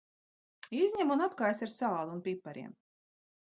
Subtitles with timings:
[0.77, 2.77] Izņem un apkaisi ar sāli un pipariem.